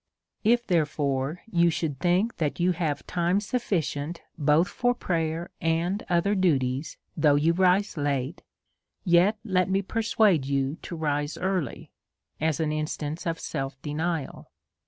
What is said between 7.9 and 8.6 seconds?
late,